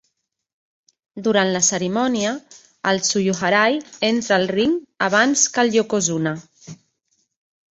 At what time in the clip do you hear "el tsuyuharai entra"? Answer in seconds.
2.93-4.35